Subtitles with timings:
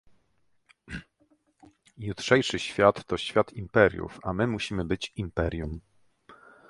[1.97, 5.79] Jutrzejszy świat to świat imperiów, a my musimy być imperium